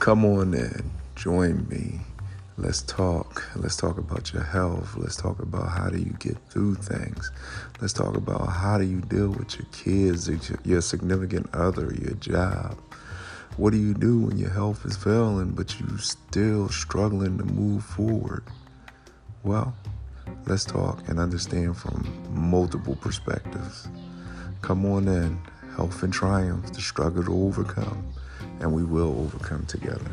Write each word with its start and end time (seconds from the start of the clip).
Come 0.00 0.24
on 0.24 0.54
in, 0.54 0.90
join 1.14 1.68
me. 1.68 2.00
Let's 2.56 2.80
talk. 2.80 3.44
Let's 3.54 3.76
talk 3.76 3.98
about 3.98 4.32
your 4.32 4.42
health. 4.42 4.96
Let's 4.96 5.14
talk 5.14 5.40
about 5.40 5.68
how 5.68 5.90
do 5.90 5.98
you 5.98 6.16
get 6.18 6.38
through 6.48 6.76
things. 6.76 7.30
Let's 7.82 7.92
talk 7.92 8.16
about 8.16 8.46
how 8.46 8.78
do 8.78 8.84
you 8.84 9.02
deal 9.02 9.28
with 9.28 9.58
your 9.58 9.66
kids, 9.72 10.30
your 10.64 10.80
significant 10.80 11.54
other, 11.54 11.92
your 11.94 12.14
job. 12.14 12.78
What 13.58 13.72
do 13.72 13.76
you 13.76 13.92
do 13.92 14.20
when 14.20 14.38
your 14.38 14.48
health 14.48 14.86
is 14.86 14.96
failing 14.96 15.50
but 15.50 15.78
you 15.78 15.98
still 15.98 16.70
struggling 16.70 17.36
to 17.36 17.44
move 17.44 17.84
forward? 17.84 18.44
Well, 19.44 19.74
let's 20.46 20.64
talk 20.64 21.06
and 21.10 21.20
understand 21.20 21.76
from 21.76 22.10
multiple 22.30 22.96
perspectives. 22.96 23.86
Come 24.62 24.86
on 24.86 25.08
in, 25.08 25.38
health 25.76 26.02
and 26.02 26.12
triumph, 26.12 26.72
the 26.72 26.80
struggle 26.80 27.22
to 27.22 27.34
overcome, 27.44 28.02
and 28.60 28.72
we 28.72 28.84
will 28.84 29.18
overcome 29.20 29.66
together. 29.66 30.10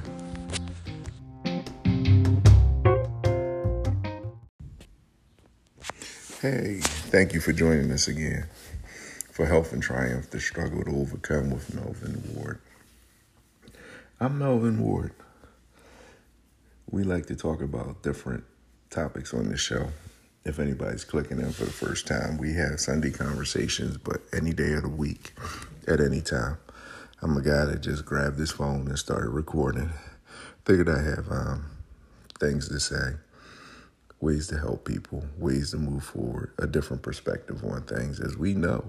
Hey, 6.42 6.80
thank 6.82 7.34
you 7.34 7.42
for 7.42 7.52
joining 7.52 7.92
us 7.92 8.08
again 8.08 8.48
for 9.32 9.46
Health 9.46 9.74
and 9.74 9.84
Triumph, 9.84 10.32
the 10.32 10.40
struggle 10.40 10.84
to 10.84 10.90
overcome 10.90 11.52
with 11.52 11.74
Melvin 11.74 12.24
Ward. 12.34 12.60
I'm 14.20 14.40
Melvin 14.40 14.82
Ward. 14.82 15.14
We 16.90 17.04
like 17.04 17.26
to 17.28 17.36
talk 17.36 17.62
about 17.62 18.02
different 18.02 18.46
topics 18.90 19.34
on 19.34 19.50
the 19.50 19.58
show. 19.58 19.90
If 20.46 20.58
anybody's 20.58 21.04
clicking 21.04 21.40
in 21.40 21.52
for 21.52 21.66
the 21.66 21.72
first 21.72 22.08
time, 22.08 22.38
we 22.38 22.54
have 22.54 22.80
Sunday 22.80 23.12
conversations, 23.12 23.98
but 23.98 24.22
any 24.34 24.54
day 24.54 24.74
of 24.74 24.84
the 24.84 24.90
week, 24.90 25.34
at 25.88 26.00
any 26.00 26.22
time. 26.22 26.58
I'm 27.22 27.36
a 27.36 27.42
guy 27.42 27.66
that 27.66 27.82
just 27.82 28.06
grabbed 28.06 28.38
this 28.38 28.52
phone 28.52 28.88
and 28.88 28.98
started 28.98 29.30
recording. 29.30 29.90
Figured 30.66 30.90
I 30.90 31.02
have 31.02 31.32
um, 31.32 31.66
things 32.40 32.70
to 32.70 32.80
say, 32.80 33.16
ways 34.20 34.48
to 34.48 34.60
help 34.60 34.86
people, 34.86 35.26
ways 35.38 35.72
to 35.72 35.78
move 35.78 36.04
forward, 36.04 36.52
a 36.60 36.68
different 36.68 37.02
perspective 37.02 37.64
on 37.64 37.84
things. 37.84 38.20
As 38.20 38.38
we 38.38 38.54
know, 38.54 38.84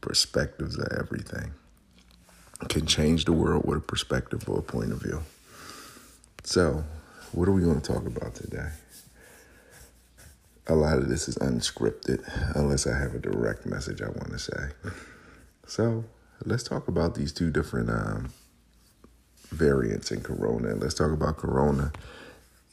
perspectives 0.00 0.78
are 0.78 0.98
everything. 0.98 1.52
Can 2.68 2.86
change 2.86 3.24
the 3.24 3.32
world 3.32 3.64
with 3.64 3.78
a 3.78 3.82
perspective 3.82 4.48
or 4.48 4.58
a 4.58 4.62
point 4.62 4.90
of 4.90 5.02
view. 5.02 5.22
So, 6.42 6.84
what 7.30 7.46
are 7.48 7.52
we 7.52 7.62
going 7.62 7.80
to 7.80 7.92
talk 7.92 8.04
about 8.06 8.34
today? 8.34 8.70
a 10.68 10.74
lot 10.74 10.98
of 10.98 11.08
this 11.08 11.28
is 11.28 11.36
unscripted 11.38 12.22
unless 12.54 12.86
I 12.86 12.98
have 12.98 13.14
a 13.14 13.18
direct 13.18 13.64
message 13.64 14.02
I 14.02 14.08
want 14.08 14.30
to 14.30 14.38
say. 14.38 14.68
So 15.66 16.04
let's 16.44 16.62
talk 16.62 16.88
about 16.88 17.14
these 17.14 17.32
two 17.32 17.50
different 17.50 17.90
um, 17.90 18.30
variants 19.50 20.10
in 20.10 20.20
Corona. 20.20 20.74
Let's 20.74 20.94
talk 20.94 21.10
about 21.10 21.36
Corona 21.36 21.92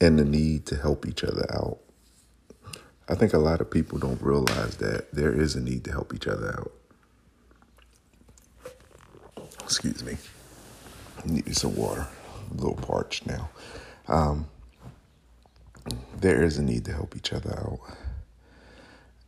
and 0.00 0.18
the 0.18 0.24
need 0.24 0.66
to 0.66 0.76
help 0.76 1.06
each 1.06 1.24
other 1.24 1.46
out. 1.50 1.78
I 3.08 3.14
think 3.14 3.32
a 3.32 3.38
lot 3.38 3.60
of 3.60 3.70
people 3.70 3.98
don't 3.98 4.20
realize 4.20 4.76
that 4.76 5.12
there 5.12 5.32
is 5.32 5.54
a 5.54 5.60
need 5.60 5.84
to 5.84 5.92
help 5.92 6.12
each 6.14 6.26
other 6.26 6.54
out. 6.58 6.72
Excuse 9.62 10.04
me. 10.04 10.16
I 11.24 11.28
need 11.28 11.56
some 11.56 11.76
water. 11.76 12.06
A 12.50 12.54
little 12.54 12.74
parched 12.74 13.26
now. 13.26 13.48
Um, 14.08 14.46
there 16.20 16.42
is 16.42 16.58
a 16.58 16.62
need 16.62 16.84
to 16.86 16.92
help 16.92 17.16
each 17.16 17.32
other 17.32 17.56
out. 17.58 17.80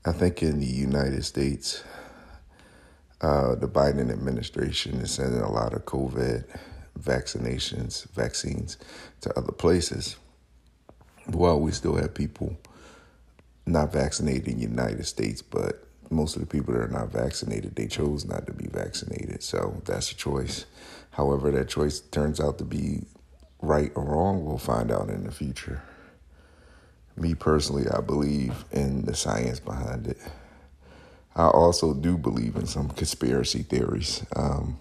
I 0.05 0.12
think 0.12 0.42
in 0.42 0.61
the 0.61 0.66
United 0.66 1.25
States, 1.25 1.83
uh, 3.20 3.55
the 3.55 3.69
Biden 3.69 4.11
administration 4.11 5.00
is 5.00 5.11
sending 5.11 5.41
a 5.41 5.50
lot 5.50 5.74
of 5.74 5.84
COVID 5.84 6.44
vaccinations, 6.98 8.08
vaccines 8.10 8.77
to 9.20 9.36
other 9.38 9.52
places. 9.52 10.16
Well, 11.28 11.60
we 11.60 11.72
still 11.72 11.97
have 11.97 12.15
people 12.15 12.56
not 13.66 13.92
vaccinated 13.92 14.48
in 14.48 14.56
the 14.56 14.62
United 14.62 15.06
States, 15.06 15.42
but 15.42 15.84
most 16.10 16.37
of 16.37 16.41
the 16.41 16.47
people 16.47 16.72
that 16.72 16.81
are 16.81 16.88
not 16.88 17.12
vaccinated, 17.12 17.76
they 17.76 17.87
chose 17.87 18.25
not 18.25 18.47
to 18.47 18.53
be 18.53 18.66
vaccinated. 18.66 19.42
So 19.42 19.82
that's 19.84 20.10
a 20.10 20.15
choice. 20.15 20.65
However, 21.10 21.50
that 21.50 21.69
choice 21.69 22.00
turns 22.00 22.41
out 22.41 22.59
to 22.59 22.65
be 22.65 23.03
right 23.60 23.92
or 23.94 24.04
wrong, 24.04 24.44
we'll 24.44 24.59
find 24.59 24.91
out 24.91 25.10
in 25.10 25.25
the 25.25 25.32
future 25.32 25.82
me 27.19 27.34
personally, 27.34 27.88
I 27.88 28.00
believe 28.00 28.65
in 28.72 29.03
the 29.03 29.15
science 29.15 29.60
behind 29.60 30.06
it. 30.06 30.19
I 31.38 31.47
also 31.47 31.94
do 31.94 32.19
believe 32.19 32.56
in 32.56 32.66
some 32.66 32.88
conspiracy 32.88 33.62
theories. 33.62 34.26
Um, 34.34 34.76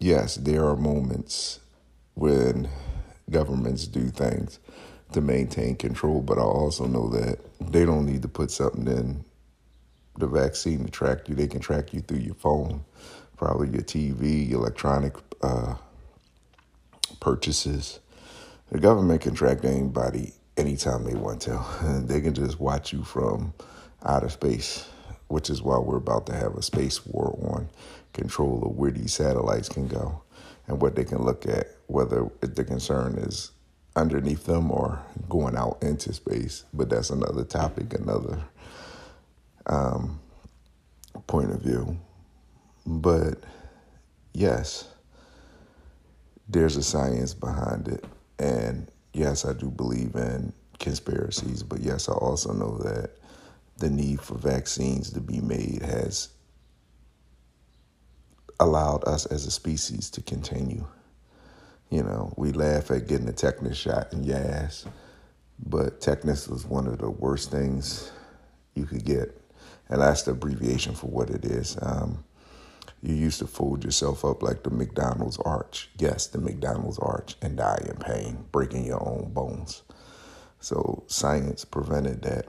yes, 0.00 0.34
there 0.34 0.66
are 0.66 0.74
moments 0.74 1.60
when 2.14 2.68
governments 3.30 3.86
do 3.86 4.08
things 4.08 4.58
to 5.12 5.20
maintain 5.20 5.76
control, 5.76 6.20
but 6.20 6.36
I 6.36 6.42
also 6.42 6.86
know 6.86 7.10
that 7.10 7.38
they 7.60 7.84
don't 7.84 8.06
need 8.06 8.22
to 8.22 8.28
put 8.28 8.50
something 8.50 8.88
in 8.88 9.24
the 10.18 10.26
vaccine 10.26 10.84
to 10.84 10.90
track 10.90 11.28
you. 11.28 11.36
They 11.36 11.46
can 11.46 11.60
track 11.60 11.94
you 11.94 12.00
through 12.00 12.18
your 12.18 12.34
phone, 12.34 12.84
probably 13.36 13.68
your 13.68 13.82
TV, 13.82 14.50
electronic 14.50 15.14
uh, 15.42 15.76
purchases. 17.20 18.00
The 18.72 18.80
government 18.80 19.20
can 19.20 19.36
track 19.36 19.64
anybody 19.64 20.34
anytime 20.56 21.04
they 21.04 21.14
want 21.14 21.42
to. 21.42 21.60
They 22.06 22.20
can 22.20 22.34
just 22.34 22.60
watch 22.60 22.92
you 22.92 23.04
from 23.04 23.54
outer 24.04 24.28
space, 24.28 24.88
which 25.28 25.50
is 25.50 25.62
why 25.62 25.78
we're 25.78 25.96
about 25.96 26.26
to 26.26 26.34
have 26.34 26.54
a 26.56 26.62
space 26.62 27.06
war 27.06 27.38
on 27.54 27.68
control 28.12 28.64
of 28.64 28.76
where 28.76 28.90
these 28.90 29.14
satellites 29.14 29.68
can 29.68 29.88
go 29.88 30.22
and 30.66 30.80
what 30.82 30.96
they 30.96 31.04
can 31.04 31.22
look 31.22 31.46
at, 31.46 31.68
whether 31.86 32.28
the 32.40 32.64
concern 32.64 33.16
is 33.18 33.52
underneath 33.96 34.46
them 34.46 34.70
or 34.70 35.00
going 35.28 35.56
out 35.56 35.78
into 35.82 36.12
space. 36.12 36.64
But 36.74 36.90
that's 36.90 37.10
another 37.10 37.44
topic, 37.44 37.94
another 37.94 38.38
um, 39.66 40.20
point 41.26 41.50
of 41.52 41.62
view. 41.62 41.98
But 42.86 43.42
yes, 44.32 44.88
there's 46.48 46.76
a 46.76 46.82
science 46.82 47.34
behind 47.34 47.88
it. 47.88 48.04
And 48.38 48.90
yes, 49.12 49.44
I 49.44 49.52
do 49.52 49.70
believe 49.70 50.14
in 50.16 50.52
conspiracies, 50.78 51.62
but 51.62 51.80
yes, 51.80 52.08
I 52.08 52.12
also 52.12 52.52
know 52.52 52.78
that 52.78 53.12
the 53.78 53.90
need 53.90 54.20
for 54.20 54.36
vaccines 54.36 55.10
to 55.12 55.20
be 55.20 55.40
made 55.40 55.82
has 55.82 56.28
allowed 58.60 59.04
us 59.08 59.26
as 59.26 59.46
a 59.46 59.50
species 59.50 60.10
to 60.10 60.22
continue. 60.22 60.84
You 61.90 62.02
know, 62.04 62.32
we 62.36 62.52
laugh 62.52 62.90
at 62.90 63.08
getting 63.08 63.28
a 63.28 63.32
tetanus 63.32 63.76
shot 63.76 64.12
in 64.12 64.22
your 64.24 64.38
ass, 64.38 64.86
but 65.66 66.00
tetanus 66.00 66.48
is 66.48 66.66
one 66.66 66.86
of 66.86 66.98
the 66.98 67.10
worst 67.10 67.50
things 67.50 68.12
you 68.74 68.86
could 68.86 69.04
get. 69.04 69.36
And 69.88 70.00
that's 70.00 70.22
the 70.22 70.32
abbreviation 70.32 70.94
for 70.94 71.08
what 71.08 71.30
it 71.30 71.44
is. 71.44 71.76
Um, 71.82 72.24
you 73.02 73.14
used 73.14 73.38
to 73.38 73.46
fold 73.46 73.84
yourself 73.84 74.24
up 74.24 74.42
like 74.42 74.62
the 74.62 74.70
McDonald's 74.70 75.38
arch. 75.38 75.88
Yes, 75.98 76.26
the 76.26 76.38
McDonald's 76.38 76.98
arch, 76.98 77.36
and 77.40 77.56
die 77.56 77.82
in 77.88 77.96
pain, 77.96 78.44
breaking 78.52 78.84
your 78.84 79.02
own 79.02 79.32
bones. 79.32 79.82
So 80.60 81.04
science 81.06 81.64
prevented 81.64 82.22
that 82.22 82.46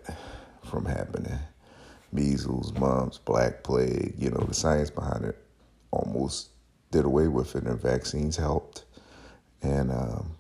from 0.65 0.85
happening. 0.85 1.39
Measles, 2.11 2.73
mumps, 2.73 3.17
black 3.17 3.63
plague, 3.63 4.15
you 4.17 4.29
know, 4.29 4.43
the 4.45 4.53
science 4.53 4.89
behind 4.89 5.23
it 5.23 5.37
almost 5.91 6.49
did 6.91 7.05
away 7.05 7.29
with 7.29 7.55
it, 7.55 7.63
and 7.63 7.79
vaccines 7.79 8.35
helped, 8.35 8.83
and 9.61 9.89
um, 9.91 10.31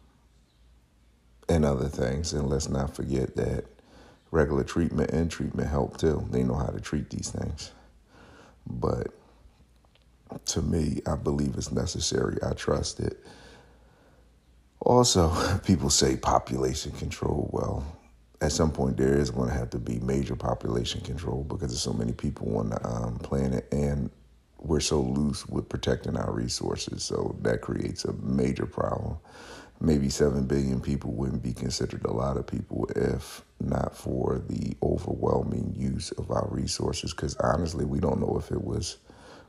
and 1.47 1.63
other 1.63 1.87
things. 1.87 2.33
And 2.33 2.49
let's 2.49 2.67
not 2.67 2.93
forget 2.93 3.37
that 3.37 3.63
regular 4.31 4.65
treatment 4.65 5.11
and 5.11 5.31
treatment 5.31 5.69
help 5.69 5.95
too. 5.95 6.27
They 6.29 6.43
know 6.43 6.55
how 6.55 6.67
to 6.67 6.81
treat 6.81 7.09
these 7.09 7.29
things, 7.29 7.71
but 8.67 9.13
to 10.45 10.61
me, 10.61 11.01
I 11.07 11.15
believe 11.15 11.55
it's 11.57 11.71
necessary. 11.71 12.37
I 12.43 12.53
trust 12.53 12.99
it. 12.99 13.19
Also, 14.81 15.31
people 15.65 15.89
say 15.89 16.17
population 16.17 16.91
control. 16.93 17.49
Well, 17.51 17.85
at 18.41 18.51
some 18.51 18.71
point, 18.71 18.97
there 18.97 19.17
is 19.17 19.29
going 19.29 19.49
to 19.49 19.55
have 19.55 19.69
to 19.71 19.79
be 19.79 19.99
major 19.99 20.35
population 20.35 21.01
control 21.01 21.43
because 21.43 21.69
there's 21.69 21.81
so 21.81 21.93
many 21.93 22.11
people 22.11 22.57
on 22.57 22.69
the 22.69 22.87
um, 22.87 23.17
planet, 23.19 23.67
and 23.71 24.09
we're 24.59 24.79
so 24.79 25.01
loose 25.01 25.47
with 25.47 25.69
protecting 25.69 26.17
our 26.17 26.31
resources. 26.31 27.03
So 27.03 27.35
that 27.41 27.61
creates 27.61 28.05
a 28.05 28.13
major 28.13 28.65
problem. 28.65 29.17
Maybe 29.79 30.09
7 30.09 30.45
billion 30.45 30.79
people 30.79 31.11
wouldn't 31.13 31.41
be 31.41 31.53
considered 31.53 32.05
a 32.05 32.13
lot 32.13 32.37
of 32.37 32.45
people 32.45 32.87
if 32.95 33.43
not 33.59 33.95
for 33.95 34.41
the 34.47 34.75
overwhelming 34.83 35.73
use 35.75 36.11
of 36.11 36.29
our 36.29 36.47
resources. 36.51 37.13
Because 37.13 37.35
honestly, 37.37 37.85
we 37.85 37.99
don't 37.99 38.19
know 38.19 38.37
if 38.37 38.51
it 38.51 38.63
was 38.63 38.97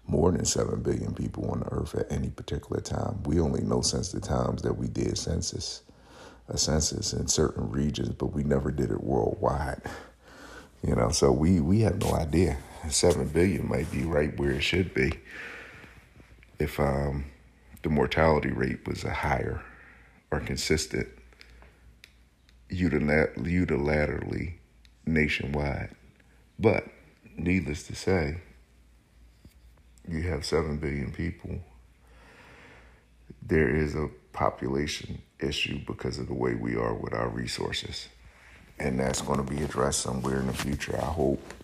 more 0.07 0.33
than 0.33 0.45
7 0.45 0.83
billion 0.83 1.15
people 1.15 1.51
on 1.51 1.61
the 1.61 1.67
earth 1.73 1.95
at 1.95 2.11
any 2.11 2.31
particular 2.31 2.81
time. 2.81 3.23
We 3.25 3.41
only 3.41 3.63
know 3.63 3.81
since 3.83 4.11
the 4.11 4.21
times 4.21 4.63
that 4.63 4.77
we 4.77 4.89
did 4.89 5.17
census, 5.17 5.83
a 6.49 6.59
census 6.59 7.13
in 7.13 7.29
certain 7.29 7.71
regions, 7.71 8.11
but 8.11 8.27
we 8.27 8.43
never 8.43 8.71
did 8.71 8.91
it 8.91 9.03
worldwide. 9.03 9.83
You 10.83 10.97
know, 10.97 11.11
so 11.11 11.31
we, 11.31 11.61
we 11.61 11.81
have 11.83 12.01
no 12.01 12.15
idea. 12.15 12.59
7 12.89 13.29
billion 13.29 13.69
might 13.69 13.91
be 13.93 14.03
right 14.03 14.37
where 14.39 14.51
it 14.51 14.63
should 14.63 14.93
be 14.93 15.13
if 16.59 16.81
um, 16.81 17.25
the 17.83 17.89
mortality 17.89 18.51
rate 18.51 18.87
was 18.87 19.05
a 19.05 19.13
higher 19.13 19.63
or 20.31 20.41
consistent 20.41 21.09
unilaterally 22.71 24.55
nationwide. 25.07 25.91
But 26.59 26.87
needless 27.37 27.83
to 27.85 27.95
say, 27.95 28.39
you 30.09 30.23
have 30.23 30.45
7 30.45 30.79
billion 30.79 31.13
people. 31.13 31.59
There 33.43 33.75
is 33.75 33.95
a 33.95 34.09
population 34.33 35.21
issue 35.41 35.81
because 35.87 36.19
of 36.19 36.27
the 36.27 36.35
way 36.35 36.55
we 36.55 36.77
are 36.77 36.95
with 36.95 37.15
our 37.15 37.29
resources. 37.29 38.09
And 38.79 38.99
that's 38.99 39.21
going 39.21 39.45
to 39.45 39.51
be 39.51 39.63
addressed 39.63 40.01
somewhere 40.01 40.41
in 40.41 40.47
the 40.47 40.53
future, 40.53 40.97
I 40.97 41.05
hope. 41.05 41.55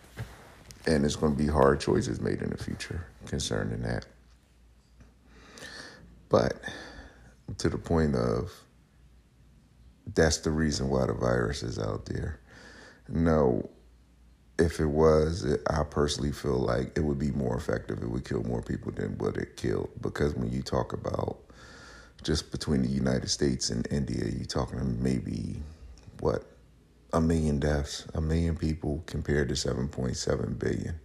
And 0.87 1.05
it's 1.05 1.17
going 1.17 1.37
to 1.37 1.39
be 1.39 1.49
hard 1.49 1.81
choices 1.81 2.21
made 2.21 2.43
in 2.43 2.51
the 2.51 2.59
future 2.59 3.07
concerning 3.27 3.83
that. 3.83 4.07
But 6.29 6.61
to 7.59 7.69
the 7.69 7.79
point 7.79 8.15
of 8.15 8.53
that's 10.15 10.39
the 10.39 10.51
reason 10.51 10.89
why 10.89 11.07
the 11.07 11.13
virus 11.13 11.63
is 11.63 11.79
out 11.79 12.07
there. 12.07 12.41
No, 13.09 13.69
if 14.59 14.81
it 14.81 14.87
was, 14.87 15.45
it, 15.45 15.63
I 15.71 15.85
personally 15.85 16.33
feel 16.33 16.59
like 16.59 16.97
it 16.97 17.01
would 17.01 17.19
be 17.19 17.31
more 17.31 17.57
effective. 17.57 18.03
It 18.03 18.11
would 18.11 18.25
kill 18.25 18.43
more 18.43 18.63
people 18.63 18.93
than 18.93 19.17
what 19.19 19.37
it 19.37 19.57
killed. 19.57 19.91
Because 20.01 20.35
when 20.35 20.51
you 20.51 20.63
talk 20.63 20.93
about 20.93 21.39
just 22.25 22.51
between 22.51 22.83
the 22.83 22.89
United 22.89 23.31
States 23.31 23.71
and 23.71 23.87
India, 23.91 24.25
you're 24.25 24.45
talking 24.45 25.03
maybe 25.03 25.63
what 26.21 26.45
a 27.13 27.21
million 27.21 27.59
deaths, 27.61 28.07
a 28.15 28.21
million 28.21 28.57
people 28.57 29.03
compared 29.07 29.49
to 29.49 29.55
7.7 29.55 30.59
billion 30.59 30.99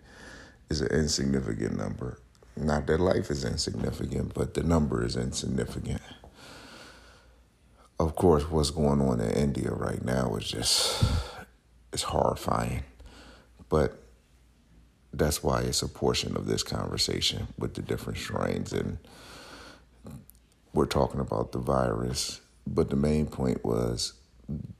is 0.69 0.81
an 0.81 0.87
insignificant 0.87 1.77
number. 1.77 2.19
Not 2.57 2.87
that 2.87 2.99
life 2.99 3.29
is 3.29 3.45
insignificant, 3.45 4.33
but 4.33 4.53
the 4.53 4.63
number 4.63 5.05
is 5.05 5.15
insignificant. 5.15 6.01
Of 7.99 8.15
course, 8.15 8.49
what's 8.49 8.71
going 8.71 9.01
on 9.01 9.21
in 9.21 9.29
India 9.29 9.71
right 9.71 10.03
now 10.03 10.35
is 10.35 10.47
just 10.47 11.03
it's 11.91 12.03
horrifying. 12.03 12.83
But 13.73 13.97
that's 15.11 15.41
why 15.41 15.61
it's 15.61 15.81
a 15.81 15.87
portion 15.87 16.37
of 16.37 16.45
this 16.45 16.61
conversation 16.61 17.47
with 17.57 17.73
the 17.73 17.81
different 17.81 18.19
strains 18.19 18.71
and 18.71 18.99
we're 20.73 20.85
talking 20.85 21.19
about 21.19 21.53
the 21.53 21.57
virus, 21.57 22.41
but 22.67 22.91
the 22.91 22.95
main 22.95 23.25
point 23.25 23.65
was 23.65 24.13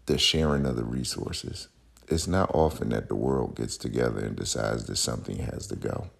the 0.05 0.19
sharing 0.19 0.67
of 0.67 0.75
the 0.75 0.83
resources. 0.83 1.69
It's 2.07 2.27
not 2.27 2.51
often 2.53 2.89
that 2.89 3.07
the 3.07 3.15
world 3.15 3.55
gets 3.55 3.77
together 3.77 4.19
and 4.19 4.35
decides 4.35 4.83
that 4.83 4.97
something 4.97 5.39
has 5.39 5.65
to 5.67 5.75
go. 5.75 6.11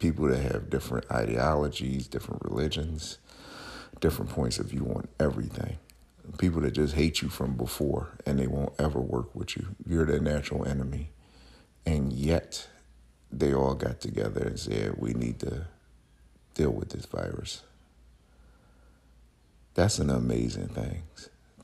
People 0.00 0.26
that 0.26 0.42
have 0.42 0.70
different 0.70 1.08
ideologies, 1.08 2.08
different 2.08 2.42
religions, 2.42 3.18
different 4.00 4.32
points 4.32 4.58
of 4.58 4.66
view 4.66 4.86
on 4.86 5.06
everything. 5.20 5.78
People 6.38 6.60
that 6.62 6.72
just 6.72 6.94
hate 6.94 7.20
you 7.20 7.28
from 7.28 7.56
before 7.56 8.18
and 8.24 8.38
they 8.38 8.46
won't 8.46 8.72
ever 8.78 9.00
work 9.00 9.34
with 9.34 9.56
you. 9.56 9.74
You're 9.86 10.06
their 10.06 10.20
natural 10.20 10.64
enemy. 10.64 11.10
And 11.84 12.12
yet, 12.12 12.68
they 13.30 13.52
all 13.52 13.74
got 13.74 14.00
together 14.00 14.42
and 14.42 14.58
said, 14.58 14.94
we 14.98 15.14
need 15.14 15.40
to 15.40 15.66
deal 16.54 16.70
with 16.70 16.90
this 16.90 17.06
virus. 17.06 17.62
That's 19.74 19.98
an 19.98 20.10
amazing 20.10 20.68
thing. 20.68 21.02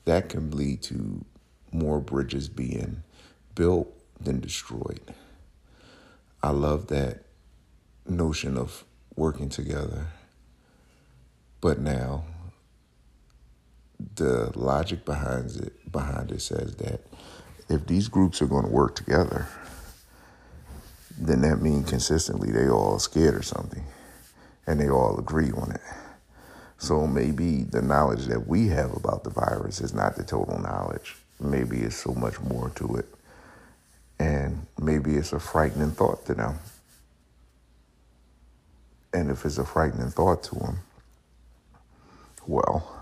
That 0.05 0.29
can 0.29 0.51
lead 0.51 0.81
to 0.83 1.23
more 1.71 2.01
bridges 2.01 2.49
being 2.49 3.03
built 3.55 3.87
than 4.19 4.39
destroyed. 4.39 5.13
I 6.41 6.49
love 6.49 6.87
that 6.87 7.23
notion 8.07 8.57
of 8.57 8.83
working 9.15 9.49
together. 9.49 10.07
But 11.61 11.79
now 11.79 12.23
the 14.15 14.51
logic 14.55 15.05
behind 15.05 15.55
it 15.57 15.91
behind 15.91 16.31
it 16.31 16.41
says 16.41 16.75
that 16.77 17.01
if 17.69 17.85
these 17.87 18.07
groups 18.07 18.41
are 18.41 18.47
going 18.47 18.65
to 18.65 18.71
work 18.71 18.95
together, 18.95 19.47
then 21.17 21.41
that 21.41 21.61
means 21.61 21.89
consistently 21.89 22.51
they 22.51 22.69
all 22.69 22.97
scared 22.99 23.35
or 23.35 23.43
something 23.43 23.83
and 24.65 24.79
they 24.79 24.89
all 24.89 25.19
agree 25.19 25.51
on 25.51 25.71
it. 25.71 25.81
So 26.77 27.05
maybe 27.05 27.63
the 27.63 27.81
knowledge 27.81 28.27
that 28.27 28.47
we 28.47 28.67
have 28.67 28.95
about 28.95 29.23
the 29.23 29.29
virus 29.29 29.81
is 29.81 29.93
not 29.93 30.15
the 30.15 30.23
total 30.23 30.59
knowledge. 30.59 31.17
Maybe 31.39 31.79
it's 31.79 31.97
so 31.97 32.13
much 32.13 32.39
more 32.39 32.69
to 32.75 32.95
it. 32.95 33.05
And 34.19 34.65
maybe 34.79 35.15
it's 35.15 35.33
a 35.33 35.39
frightening 35.39 35.91
thought 35.91 36.25
to 36.27 36.35
them. 36.35 36.59
And 39.13 39.29
if 39.29 39.45
it's 39.45 39.57
a 39.57 39.65
frightening 39.65 40.09
thought 40.09 40.43
to 40.43 40.55
them, 40.55 40.79
well, 42.47 42.98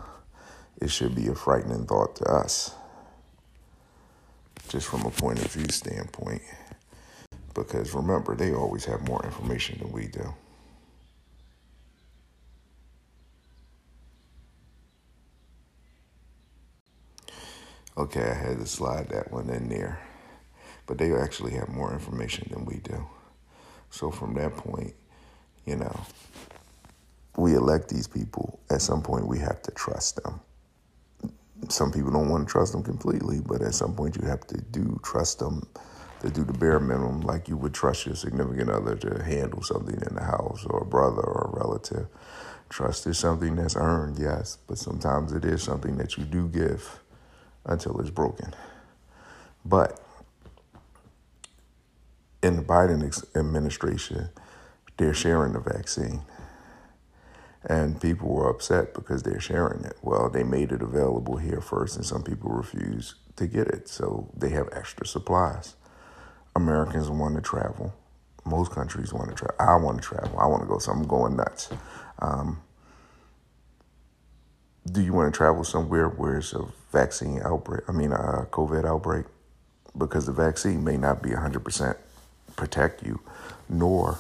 it 0.82 0.92
should 0.92 1.16
be 1.16 1.28
a 1.28 1.36
frightening 1.36 1.86
thought 1.86 2.16
to 2.18 2.26
us, 2.26 2.74
just 4.70 4.88
from 4.88 5.06
a 5.06 5.12
point 5.12 5.44
of 5.44 5.52
view 5.52 5.68
standpoint. 5.70 6.42
Because 7.54 7.94
remember, 7.94 8.36
they 8.36 8.54
always 8.54 8.86
have 8.86 9.08
more 9.08 9.24
information 9.26 9.80
than 9.80 9.92
we 9.92 10.08
do. 10.08 10.34
Okay, 17.98 18.22
I 18.22 18.34
had 18.36 18.60
to 18.60 18.68
slide 18.68 19.10
that 19.10 19.32
one 19.32 19.50
in 19.50 19.70
there. 19.70 20.00
But 20.86 21.00
they 21.00 21.16
actually 21.16 21.54
have 21.54 21.70
more 21.70 21.92
information 21.92 22.48
than 22.52 22.64
we 22.64 22.76
do. 22.76 23.08
So 23.90 24.12
from 24.12 24.36
that 24.36 24.56
point, 24.56 24.94
you 25.66 25.78
know, 25.78 26.00
we 27.38 27.56
elect 27.56 27.90
these 27.90 28.08
people. 28.08 28.60
At 28.70 28.82
some 28.82 29.02
point, 29.02 29.28
we 29.28 29.40
have 29.40 29.64
to 29.64 29.72
trust 29.72 30.22
them. 30.24 30.40
Some 31.70 31.92
people 31.92 32.12
don't 32.12 32.30
want 32.30 32.48
to 32.48 32.52
trust 32.52 32.72
them 32.72 32.84
completely, 32.84 33.42
but 33.42 33.62
at 33.62 33.74
some 33.74 33.96
point, 33.96 34.16
you 34.16 34.28
have 34.28 34.46
to 34.48 34.58
do 34.58 35.00
trust 35.04 35.40
them 35.40 35.68
to 36.22 36.30
do 36.30 36.44
the 36.44 36.54
bare 36.54 36.80
minimum, 36.80 37.22
like 37.22 37.48
you 37.48 37.58
would 37.58 37.74
trust 37.74 38.06
your 38.06 38.16
significant 38.16 38.70
other 38.70 38.96
to 38.96 39.24
handle 39.24 39.62
something 39.62 39.96
in 39.96 40.16
the 40.16 40.24
house, 40.24 40.66
or 40.66 40.82
a 40.82 40.86
brother 40.86 41.22
or 41.22 41.52
a 41.54 41.60
relative. 41.66 42.08
Trust 42.70 43.08
is 43.08 43.18
something 43.18 43.56
that's 43.56 43.76
earned, 43.76 44.18
yes, 44.20 44.58
but 44.68 44.78
sometimes 44.78 45.32
it 45.32 45.46
is 45.46 45.62
something 45.62 45.98
that 45.98 46.18
you 46.18 46.26
do 46.26 46.48
give 46.48 47.02
until 47.66 48.00
it's 48.00 48.10
broken. 48.10 48.54
But 49.66 50.02
in 52.42 52.56
the 52.56 52.64
Biden 52.64 53.04
administration, 53.36 54.30
they're 54.98 55.14
sharing 55.14 55.54
the 55.54 55.60
vaccine. 55.60 56.22
And 57.66 58.00
people 58.00 58.30
were 58.30 58.50
upset 58.50 58.94
because 58.94 59.24
they're 59.24 59.40
sharing 59.40 59.84
it. 59.84 59.98
Well, 60.02 60.30
they 60.30 60.44
made 60.44 60.72
it 60.72 60.82
available 60.82 61.38
here 61.38 61.60
first, 61.60 61.96
and 61.96 62.06
some 62.06 62.24
people 62.24 62.52
refuse 62.52 63.16
to 63.36 63.48
get 63.48 63.68
it. 63.68 63.90
So 63.90 64.30
they 64.36 64.50
have 64.50 64.70
extra 64.72 65.06
supplies. 65.06 65.76
Americans 66.56 67.10
want 67.10 67.36
to 67.36 67.42
travel. 67.42 67.94
Most 68.46 68.72
countries 68.72 69.14
want 69.14 69.30
to 69.30 69.36
travel. 69.36 69.56
I 69.60 69.76
want 69.76 70.02
to 70.02 70.08
travel. 70.08 70.40
I 70.40 70.46
want 70.46 70.64
to 70.64 70.68
go. 70.68 70.80
So 70.80 70.92
I'm 70.92 71.04
going 71.04 71.36
nuts. 71.36 71.70
Um, 72.20 72.62
do 74.92 75.02
you 75.02 75.14
want 75.14 75.34
to 75.34 75.38
travel 75.38 75.64
somewhere 75.64 76.08
where 76.08 76.38
it's 76.38 76.54
a 76.54 76.66
vaccine 76.92 77.42
outbreak? 77.44 77.82
I 77.90 77.92
mean, 77.92 78.12
a 78.12 78.48
COVID 78.52 78.86
outbreak? 78.86 79.26
Because 79.98 80.26
the 80.26 80.32
vaccine 80.32 80.84
may 80.84 80.96
not 80.96 81.22
be 81.22 81.30
100% 81.32 81.98
protect 82.56 83.04
you, 83.04 83.20
nor 83.70 84.18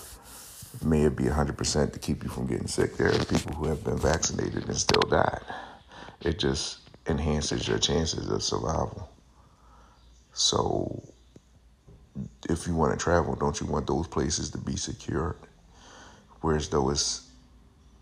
may 0.83 1.03
it 1.03 1.15
be 1.15 1.25
100% 1.25 1.93
to 1.93 1.99
keep 1.99 2.23
you 2.23 2.29
from 2.29 2.47
getting 2.47 2.67
sick. 2.67 2.97
There 2.97 3.07
are 3.07 3.25
people 3.25 3.55
who 3.55 3.67
have 3.67 3.83
been 3.83 3.97
vaccinated 3.97 4.65
and 4.65 4.77
still 4.77 5.03
died. 5.09 5.41
It 6.21 6.39
just 6.39 6.79
enhances 7.07 7.67
your 7.67 7.79
chances 7.79 8.29
of 8.29 8.43
survival. 8.43 9.09
So, 10.33 11.03
if 12.49 12.67
you 12.67 12.75
want 12.75 12.97
to 12.97 13.03
travel, 13.03 13.35
don't 13.35 13.59
you 13.59 13.67
want 13.67 13.87
those 13.87 14.07
places 14.07 14.49
to 14.51 14.57
be 14.57 14.75
secured? 14.75 15.37
Whereas 16.41 16.69
though 16.69 16.89
it's 16.89 17.27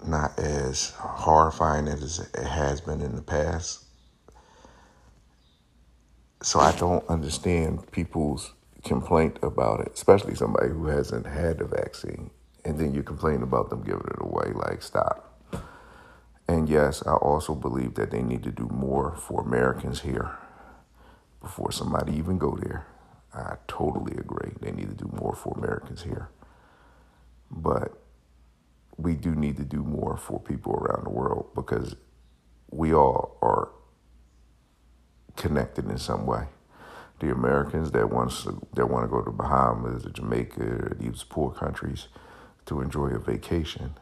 not 0.05 0.37
as 0.37 0.91
horrifying 0.91 1.87
as 1.87 2.19
it 2.19 2.35
has 2.43 2.81
been 2.81 3.01
in 3.01 3.15
the 3.15 3.21
past. 3.21 3.83
So 6.41 6.59
I 6.59 6.73
don't 6.73 7.07
understand 7.09 7.91
people's 7.91 8.53
complaint 8.83 9.39
about 9.41 9.79
it, 9.79 9.93
especially 9.93 10.35
somebody 10.35 10.69
who 10.69 10.87
hasn't 10.87 11.25
had 11.25 11.59
the 11.59 11.65
vaccine. 11.65 12.29
And 12.65 12.79
then 12.79 12.95
you 12.95 13.03
complain 13.03 13.43
about 13.43 13.69
them 13.69 13.83
giving 13.83 14.07
it 14.07 14.19
away, 14.19 14.51
like, 14.53 14.81
stop. 14.81 15.39
And 16.47 16.67
yes, 16.67 17.03
I 17.05 17.13
also 17.13 17.53
believe 17.55 17.93
that 17.95 18.11
they 18.11 18.23
need 18.23 18.43
to 18.43 18.51
do 18.51 18.67
more 18.71 19.15
for 19.15 19.41
Americans 19.41 20.01
here 20.01 20.35
before 21.41 21.71
somebody 21.71 22.13
even 22.15 22.39
go 22.39 22.57
there. 22.59 22.87
I 23.33 23.57
totally 23.67 24.17
agree. 24.17 24.51
They 24.61 24.71
need 24.71 24.89
to 24.89 24.95
do 24.95 25.11
more 25.13 25.35
for 25.35 25.55
Americans 25.57 26.03
here. 26.03 26.29
But 27.51 28.01
we 28.97 29.13
do 29.13 29.35
need 29.35 29.57
to 29.57 29.63
do 29.63 29.83
more 29.83 30.17
for 30.17 30.39
people 30.39 30.73
around 30.73 31.05
the 31.05 31.09
world 31.09 31.51
because 31.53 31.95
we 32.71 32.93
all 32.93 33.37
are 33.41 33.69
connected 35.35 35.89
in 35.89 35.97
some 35.97 36.25
way. 36.25 36.47
The 37.19 37.31
Americans 37.31 37.91
that 37.91 38.09
wants 38.09 38.43
to, 38.43 38.65
that 38.73 38.89
want 38.89 39.03
to 39.03 39.09
go 39.09 39.21
to 39.21 39.31
Bahamas 39.31 40.05
or 40.05 40.09
Jamaica 40.09 40.63
or 40.63 40.97
these 40.99 41.23
poor 41.23 41.51
countries 41.51 42.07
to 42.65 42.81
enjoy 42.81 43.07
a 43.07 43.19
vacation 43.19 43.93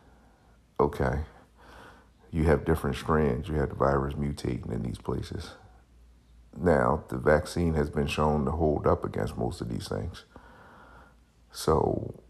Okay. 0.80 1.20
You 2.32 2.46
have 2.46 2.66
different 2.66 2.98
strands. 2.98 3.48
You 3.48 3.56
have 3.56 3.70
the 3.70 3.76
virus 3.76 4.16
mutating 4.16 4.72
in 4.74 4.84
these 4.84 4.98
places. 4.98 5.52
Now, 6.58 7.04
the 7.10 7.18
vaccine 7.18 7.74
has 7.76 7.90
been 7.90 8.08
shown 8.08 8.46
to 8.46 8.52
hold 8.52 8.88
up 8.88 9.06
against 9.06 9.38
most 9.38 9.62
of 9.62 9.70
these 9.70 9.88
things. 9.88 10.26
So, 11.52 12.22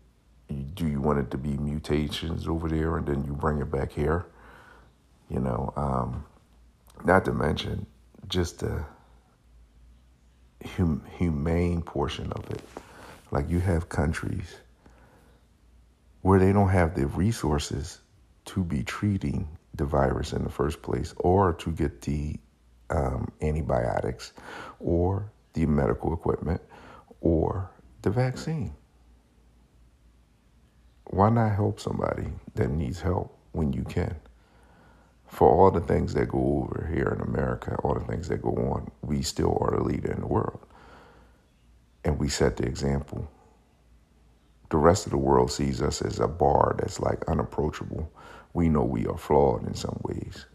do 0.75 0.87
you 0.87 1.01
want 1.01 1.19
it 1.19 1.31
to 1.31 1.37
be 1.37 1.57
mutations 1.57 2.47
over 2.47 2.69
there 2.69 2.97
and 2.97 3.07
then 3.07 3.25
you 3.25 3.33
bring 3.33 3.59
it 3.59 3.71
back 3.71 3.91
here? 3.91 4.25
You 5.29 5.39
know, 5.39 5.73
um, 5.75 6.25
not 7.05 7.25
to 7.25 7.33
mention 7.33 7.87
just 8.27 8.59
the 8.59 8.85
hum- 10.77 11.03
humane 11.17 11.81
portion 11.81 12.31
of 12.33 12.49
it. 12.51 12.61
Like 13.31 13.49
you 13.49 13.59
have 13.61 13.89
countries 13.89 14.57
where 16.23 16.39
they 16.39 16.53
don't 16.53 16.69
have 16.69 16.95
the 16.95 17.05
resources 17.07 17.99
to 18.45 18.63
be 18.63 18.81
treating 18.81 19.47
the 19.75 19.85
virus 19.85 20.33
in 20.33 20.43
the 20.43 20.49
first 20.49 20.81
place 20.81 21.13
or 21.17 21.53
to 21.53 21.71
get 21.71 22.01
the 22.01 22.35
um, 22.89 23.31
antibiotics 23.41 24.33
or 24.79 25.31
the 25.53 25.65
medical 25.65 26.13
equipment 26.13 26.61
or 27.21 27.69
the 28.01 28.09
vaccine. 28.09 28.73
Why 31.05 31.29
not 31.29 31.55
help 31.55 31.79
somebody 31.79 32.27
that 32.55 32.71
needs 32.71 33.01
help 33.01 33.37
when 33.51 33.73
you 33.73 33.83
can? 33.83 34.15
For 35.27 35.49
all 35.49 35.71
the 35.71 35.81
things 35.81 36.13
that 36.13 36.29
go 36.29 36.63
over 36.63 36.89
here 36.93 37.17
in 37.19 37.21
America, 37.27 37.75
all 37.83 37.95
the 37.95 38.05
things 38.05 38.29
that 38.29 38.41
go 38.41 38.51
on, 38.51 38.89
we 39.01 39.21
still 39.23 39.57
are 39.59 39.71
the 39.71 39.83
leader 39.83 40.11
in 40.11 40.21
the 40.21 40.27
world. 40.27 40.65
And 42.05 42.17
we 42.17 42.29
set 42.29 42.57
the 42.57 42.65
example. 42.65 43.29
The 44.73 44.79
rest 44.79 45.05
of 45.05 45.11
the 45.11 45.19
world 45.19 45.53
sees 45.53 45.83
us 45.83 46.01
as 46.01 46.19
a 46.19 46.27
bar 46.27 46.75
that's 46.79 46.99
like 46.99 47.23
unapproachable. 47.29 48.11
We 48.53 48.69
know 48.69 48.83
we 48.83 49.05
are 49.07 49.19
flawed 49.19 49.67
in 49.67 49.75
some 49.75 50.01
ways, 50.03 50.47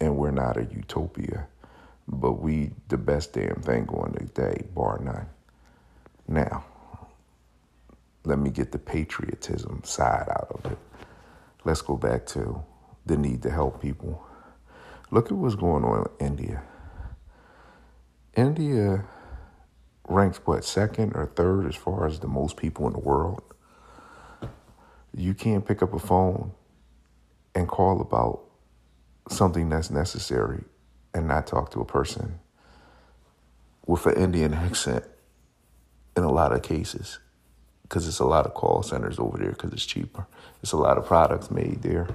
and 0.00 0.18
we're 0.18 0.32
not 0.32 0.58
a 0.58 0.64
utopia 0.64 1.46
but 2.08 2.32
we 2.34 2.70
the 2.88 2.98
best 2.98 3.32
damn 3.32 3.56
thing 3.62 3.86
going 3.86 4.12
today, 4.12 4.64
bar 4.74 5.00
none. 5.02 5.26
Now, 6.28 6.64
let 8.24 8.38
me 8.38 8.50
get 8.50 8.72
the 8.72 8.78
patriotism 8.78 9.82
side 9.84 10.28
out 10.30 10.48
of 10.50 10.72
it. 10.72 10.78
Let's 11.64 11.82
go 11.82 11.96
back 11.96 12.26
to 12.28 12.62
the 13.06 13.16
need 13.16 13.42
to 13.42 13.50
help 13.50 13.80
people. 13.80 14.24
Look 15.10 15.26
at 15.26 15.32
what's 15.32 15.54
going 15.54 15.84
on 15.84 16.08
in 16.20 16.26
India. 16.26 16.62
India 18.36 19.04
ranks 20.08 20.38
what 20.44 20.64
second 20.64 21.12
or 21.14 21.26
third 21.26 21.66
as 21.66 21.74
far 21.74 22.06
as 22.06 22.20
the 22.20 22.28
most 22.28 22.56
people 22.56 22.86
in 22.86 22.92
the 22.92 22.98
world. 22.98 23.42
You 25.16 25.34
can't 25.34 25.66
pick 25.66 25.82
up 25.82 25.94
a 25.94 25.98
phone 25.98 26.52
and 27.54 27.68
call 27.68 28.00
about 28.00 28.40
something 29.30 29.68
that's 29.68 29.90
necessary 29.90 30.64
and 31.14 31.28
not 31.28 31.46
talk 31.46 31.70
to 31.70 31.80
a 31.80 31.84
person 31.84 32.40
with 33.86 34.06
an 34.06 34.14
Indian 34.14 34.54
accent 34.54 35.04
in 36.16 36.24
a 36.24 36.32
lot 36.32 36.52
of 36.52 36.62
cases 36.62 37.18
because 37.82 38.08
it's 38.08 38.18
a 38.18 38.24
lot 38.24 38.46
of 38.46 38.54
call 38.54 38.82
centers 38.82 39.18
over 39.18 39.38
there 39.38 39.50
because 39.50 39.72
it's 39.72 39.86
cheaper. 39.86 40.26
It's 40.62 40.72
a 40.72 40.76
lot 40.76 40.98
of 40.98 41.06
products 41.06 41.50
made 41.50 41.82
there, 41.82 42.08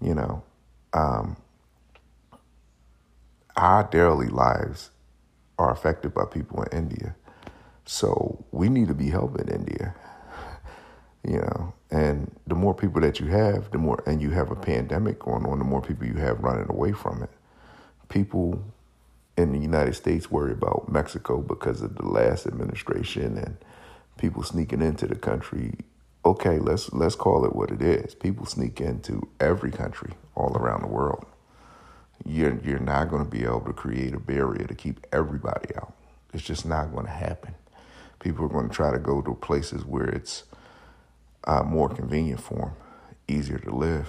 you 0.00 0.14
know. 0.14 0.42
Um, 0.92 1.36
our 3.56 3.84
daily 3.84 4.28
lives 4.28 4.90
are 5.62 5.72
affected 5.72 6.14
by 6.14 6.26
people 6.26 6.62
in 6.64 6.78
India. 6.78 7.16
So 7.86 8.44
we 8.52 8.68
need 8.70 8.88
to 8.88 8.94
be 8.94 9.10
helping 9.10 9.48
India, 9.48 9.94
you 11.24 11.38
know. 11.38 11.74
And 11.90 12.32
the 12.46 12.56
more 12.56 12.74
people 12.74 13.00
that 13.02 13.20
you 13.20 13.28
have, 13.28 13.70
the 13.72 13.78
more, 13.78 14.02
and 14.06 14.22
you 14.22 14.30
have 14.30 14.50
a 14.52 14.56
pandemic 14.56 15.20
going 15.20 15.46
on, 15.46 15.58
the 15.60 15.66
more 15.66 15.82
people 15.82 16.06
you 16.06 16.14
have 16.16 16.40
running 16.40 16.70
away 16.70 16.92
from 16.92 17.22
it 17.24 17.30
people 18.10 18.62
in 19.38 19.52
the 19.52 19.58
United 19.58 19.94
States 19.94 20.30
worry 20.30 20.52
about 20.52 20.90
Mexico 20.92 21.40
because 21.40 21.82
of 21.82 21.96
the 21.96 22.06
last 22.06 22.46
administration 22.46 23.38
and 23.38 23.58
people 24.18 24.44
sneaking 24.44 24.82
into 24.82 25.06
the 25.06 25.16
country. 25.16 25.74
Okay, 26.24 26.58
let's 26.60 26.92
let's 26.92 27.16
call 27.16 27.46
it 27.46 27.56
what 27.56 27.70
it 27.72 27.82
is. 27.82 28.14
People 28.14 28.46
sneak 28.46 28.80
into 28.80 29.28
every 29.40 29.72
country 29.72 30.12
all 30.36 30.56
around 30.56 30.82
the 30.82 30.88
world. 30.88 31.26
You're 32.24 32.58
you're 32.64 32.78
not 32.78 33.10
going 33.10 33.24
to 33.24 33.30
be 33.30 33.44
able 33.44 33.62
to 33.62 33.72
create 33.72 34.14
a 34.14 34.20
barrier 34.20 34.66
to 34.66 34.74
keep 34.74 35.06
everybody 35.12 35.74
out. 35.76 35.94
It's 36.32 36.44
just 36.44 36.64
not 36.64 36.92
going 36.92 37.06
to 37.06 37.12
happen. 37.12 37.54
People 38.20 38.46
are 38.46 38.48
going 38.48 38.68
to 38.68 38.74
try 38.74 38.92
to 38.92 38.98
go 38.98 39.20
to 39.22 39.34
places 39.34 39.84
where 39.84 40.08
it's 40.08 40.44
uh, 41.44 41.62
more 41.62 41.88
convenient 41.88 42.40
for 42.40 42.56
them, 42.58 42.72
easier 43.28 43.58
to 43.58 43.70
live. 43.74 44.08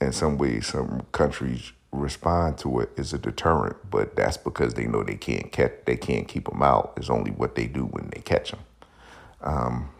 In 0.00 0.12
some 0.12 0.38
ways, 0.38 0.68
some 0.68 1.06
countries 1.10 1.72
respond 1.90 2.58
to 2.58 2.80
it 2.80 2.90
as 2.96 3.12
a 3.12 3.18
deterrent, 3.18 3.76
but 3.90 4.14
that's 4.14 4.36
because 4.36 4.74
they 4.74 4.86
know 4.86 5.02
they 5.02 5.16
can't 5.16 5.50
catch, 5.50 5.72
they 5.86 5.96
can't 5.96 6.28
keep 6.28 6.48
them 6.48 6.62
out. 6.62 6.92
It's 6.96 7.10
only 7.10 7.32
what 7.32 7.56
they 7.56 7.66
do 7.66 7.84
when 7.84 8.10
they 8.14 8.20
catch 8.20 8.52
them. 8.52 8.60
Um, 9.40 9.90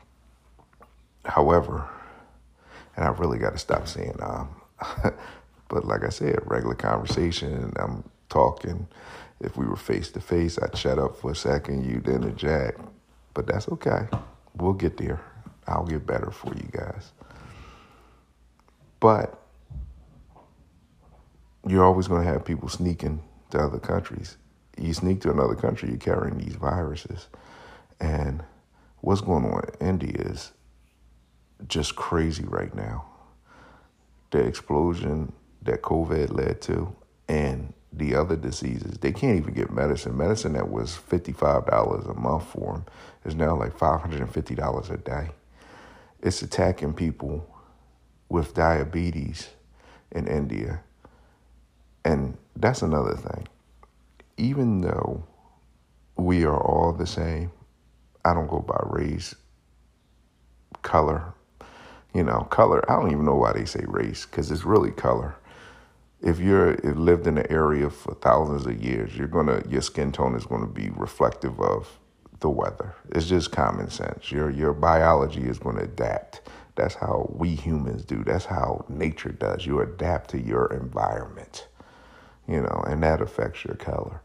however, 1.24 1.88
and 2.96 3.04
I 3.04 3.08
really 3.08 3.38
got 3.38 3.52
to 3.52 3.58
stop 3.58 3.88
saying 3.88 4.16
um, 4.20 4.48
but 5.68 5.84
like 5.86 6.04
I 6.04 6.08
said, 6.08 6.40
regular 6.46 6.74
conversation. 6.74 7.72
I'm 7.76 8.08
talking. 8.28 8.88
If 9.40 9.56
we 9.56 9.66
were 9.66 9.76
face 9.76 10.10
to 10.12 10.20
face, 10.20 10.58
I'd 10.58 10.76
shut 10.76 10.98
up 10.98 11.16
for 11.16 11.30
a 11.30 11.36
second. 11.36 11.84
You'd 11.84 12.08
interject, 12.08 12.80
but 13.34 13.46
that's 13.46 13.68
okay. 13.68 14.08
We'll 14.56 14.72
get 14.72 14.96
there. 14.96 15.20
I'll 15.66 15.86
get 15.86 16.06
better 16.06 16.30
for 16.30 16.54
you 16.54 16.68
guys. 16.72 17.12
But 19.00 19.40
you're 21.66 21.84
always 21.84 22.08
going 22.08 22.24
to 22.24 22.32
have 22.32 22.44
people 22.44 22.68
sneaking 22.68 23.22
to 23.50 23.58
other 23.58 23.78
countries. 23.78 24.36
You 24.76 24.92
sneak 24.94 25.20
to 25.22 25.30
another 25.30 25.54
country, 25.54 25.90
you're 25.90 25.98
carrying 25.98 26.38
these 26.38 26.54
viruses. 26.54 27.28
And 28.00 28.42
what's 29.00 29.20
going 29.20 29.44
on 29.44 29.62
in 29.80 29.86
India 29.86 30.14
is 30.18 30.52
just 31.66 31.96
crazy 31.96 32.44
right 32.44 32.74
now. 32.74 33.04
The 34.30 34.40
explosion 34.40 35.32
that 35.62 35.82
COVID 35.82 36.34
led 36.34 36.60
to 36.62 36.94
and 37.28 37.72
the 37.92 38.14
other 38.14 38.36
diseases, 38.36 38.98
they 38.98 39.12
can't 39.12 39.38
even 39.38 39.54
get 39.54 39.70
medicine. 39.70 40.16
Medicine 40.16 40.52
that 40.52 40.70
was 40.70 40.98
$55 41.10 42.10
a 42.10 42.14
month 42.14 42.44
for 42.44 42.74
them 42.74 42.84
is 43.24 43.34
now 43.34 43.56
like 43.56 43.76
$550 43.76 44.90
a 44.90 44.96
day. 44.98 45.30
It's 46.20 46.42
attacking 46.42 46.94
people 46.94 47.48
with 48.28 48.54
diabetes 48.54 49.48
in 50.12 50.26
India 50.26 50.82
and 52.08 52.38
that's 52.56 52.80
another 52.80 53.14
thing. 53.14 53.46
Even 54.38 54.80
though 54.80 55.24
we 56.16 56.44
are 56.44 56.58
all 56.58 56.92
the 56.92 57.06
same, 57.06 57.50
I 58.24 58.32
don't 58.32 58.48
go 58.48 58.60
by 58.60 58.80
race, 58.84 59.34
color. 60.82 61.34
You 62.14 62.24
know, 62.24 62.40
color, 62.50 62.90
I 62.90 62.94
don't 62.94 63.12
even 63.12 63.26
know 63.26 63.34
why 63.34 63.52
they 63.52 63.66
say 63.66 63.84
race 63.86 64.24
because 64.24 64.50
it's 64.50 64.64
really 64.64 64.90
color. 64.90 65.36
If 66.22 66.40
you're 66.40 66.72
if 66.74 66.96
lived 66.96 67.26
in 67.26 67.38
an 67.38 67.46
area 67.50 67.90
for 67.90 68.14
thousands 68.14 68.66
of 68.66 68.82
years, 68.82 69.16
you're 69.16 69.28
gonna 69.28 69.62
your 69.68 69.82
skin 69.82 70.12
tone 70.12 70.34
is 70.36 70.46
gonna 70.46 70.66
be 70.68 70.90
reflective 70.90 71.60
of 71.60 71.98
the 72.40 72.50
weather. 72.50 72.94
It's 73.10 73.28
just 73.28 73.52
common 73.52 73.90
sense. 73.90 74.32
Your 74.32 74.50
your 74.50 74.74
biology 74.74 75.42
is 75.48 75.58
gonna 75.58 75.82
adapt. 75.84 76.42
That's 76.76 76.94
how 76.96 77.30
we 77.34 77.50
humans 77.56 78.04
do. 78.04 78.24
That's 78.24 78.46
how 78.46 78.84
nature 78.88 79.32
does. 79.32 79.66
You 79.66 79.80
adapt 79.80 80.30
to 80.30 80.40
your 80.40 80.72
environment 80.74 81.68
you 82.48 82.62
know, 82.62 82.84
and 82.88 83.02
that 83.02 83.22
affects 83.22 83.64
your 83.64 83.76
color. 83.76 84.22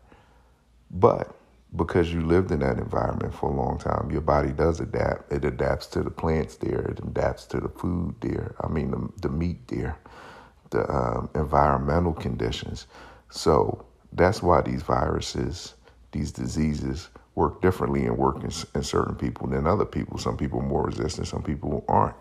But 0.91 1.35
because 1.75 2.13
you 2.13 2.21
lived 2.21 2.51
in 2.51 2.59
that 2.61 2.79
environment 2.79 3.33
for 3.35 3.51
a 3.51 3.55
long 3.55 3.79
time, 3.79 4.11
your 4.11 4.21
body 4.21 4.51
does 4.51 4.79
adapt. 4.79 5.31
It 5.31 5.45
adapts 5.45 5.87
to 5.87 6.03
the 6.03 6.11
plants 6.11 6.57
there, 6.57 6.81
it 6.81 6.99
adapts 6.99 7.45
to 7.47 7.59
the 7.59 7.69
food 7.69 8.15
there, 8.21 8.55
I 8.61 8.67
mean, 8.69 8.91
the, 8.91 9.09
the 9.21 9.29
meat 9.29 9.67
there, 9.69 9.97
the 10.73 10.93
um, 10.93 11.29
environmental 11.35 12.13
conditions. 12.13 12.87
So 13.31 13.85
that's 14.11 14.43
why 14.43 14.61
these 14.61 14.83
viruses, 14.83 15.75
these 16.11 16.33
diseases, 16.33 17.09
work 17.35 17.61
differently 17.61 18.05
and 18.05 18.17
work 18.17 18.43
in, 18.43 18.51
in 18.75 18.83
certain 18.83 19.15
people 19.15 19.47
than 19.47 19.65
other 19.67 19.85
people. 19.85 20.19
Some 20.19 20.37
people 20.37 20.59
are 20.59 20.67
more 20.67 20.83
resistant, 20.83 21.27
some 21.27 21.43
people 21.43 21.85
aren't. 21.87 22.15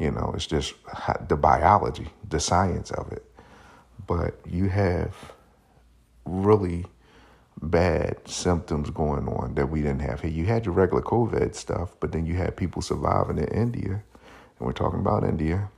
You 0.00 0.12
know, 0.12 0.32
it's 0.34 0.46
just 0.46 0.74
the 1.28 1.36
biology, 1.36 2.08
the 2.30 2.40
science 2.40 2.90
of 2.92 3.12
it 3.12 3.24
but 4.06 4.34
you 4.48 4.68
have 4.68 5.14
really 6.24 6.86
bad 7.62 8.16
symptoms 8.28 8.90
going 8.90 9.28
on 9.28 9.54
that 9.54 9.70
we 9.70 9.82
didn't 9.82 10.00
have 10.00 10.20
here. 10.20 10.30
You 10.30 10.46
had 10.46 10.66
your 10.66 10.74
regular 10.74 11.02
COVID 11.02 11.54
stuff, 11.54 11.94
but 12.00 12.12
then 12.12 12.26
you 12.26 12.34
had 12.34 12.56
people 12.56 12.82
surviving 12.82 13.38
in 13.38 13.48
India, 13.48 13.92
and 13.92 14.02
we're 14.66 14.72
talking 14.72 15.00
about 15.00 15.24
India, 15.24 15.70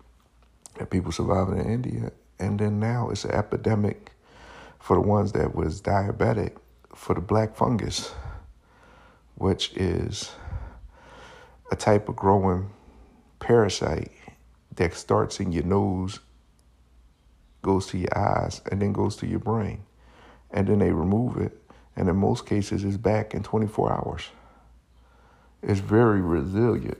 and 0.78 0.90
people 0.90 1.12
surviving 1.12 1.58
in 1.58 1.66
India, 1.70 2.12
and 2.38 2.58
then 2.58 2.80
now 2.80 3.10
it's 3.10 3.24
an 3.24 3.32
epidemic 3.32 4.12
for 4.78 4.96
the 4.96 5.02
ones 5.02 5.32
that 5.32 5.54
was 5.54 5.80
diabetic 5.80 6.56
for 6.94 7.14
the 7.14 7.20
black 7.20 7.56
fungus, 7.56 8.12
which 9.36 9.72
is 9.74 10.32
a 11.70 11.76
type 11.76 12.08
of 12.08 12.16
growing 12.16 12.70
parasite 13.40 14.12
that 14.76 14.94
starts 14.94 15.40
in 15.40 15.52
your 15.52 15.64
nose, 15.64 16.20
goes 17.62 17.86
to 17.86 17.98
your 17.98 18.18
eyes, 18.18 18.60
and 18.70 18.82
then 18.82 18.92
goes 18.92 19.16
to 19.16 19.26
your 19.26 19.38
brain. 19.38 19.82
And 20.50 20.66
then 20.68 20.78
they 20.78 20.92
remove 20.92 21.36
it, 21.38 21.60
and 21.96 22.08
in 22.08 22.16
most 22.16 22.46
cases, 22.46 22.84
it's 22.84 22.96
back 22.96 23.34
in 23.34 23.42
24 23.42 23.92
hours. 23.92 24.28
It's 25.62 25.80
very 25.80 26.20
resilient. 26.20 26.98